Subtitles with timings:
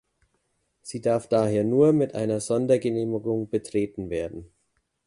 [0.81, 4.51] Sie darf daher nur mit einer Sondergenehmigung betreten werden.